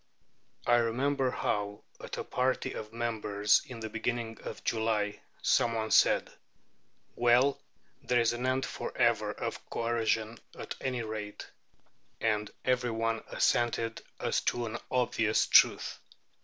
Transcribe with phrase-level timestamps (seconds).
[0.65, 5.91] I remember how, at a party of members in the beginning of July, some one
[5.91, 6.31] said,
[7.15, 7.59] "Well,
[8.01, 11.47] there's an end for ever of coercion at any rate,"
[12.19, 15.99] and every one assented as to an obvious truth.